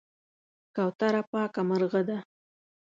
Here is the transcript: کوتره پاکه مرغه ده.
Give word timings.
کوتره 0.75 1.21
پاکه 1.31 1.61
مرغه 1.69 2.01
ده. 2.07 2.17